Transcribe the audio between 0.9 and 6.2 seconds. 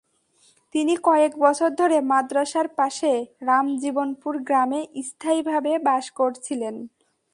কয়েক বছর ধরে মাদ্রাসার পাশে রামজীবনপুর গ্রামে স্থায়ীভাবে বাস